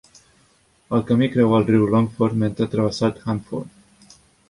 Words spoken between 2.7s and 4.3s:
travessat Hanworth.